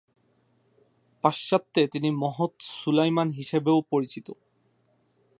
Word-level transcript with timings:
পাশ্চাত্যে 1.23 1.81
তিনি 1.87 2.09
মহৎ 2.11 2.53
সুলাইমান 2.61 3.29
হিসেবেও 3.29 3.77
পরিচিত। 3.89 4.27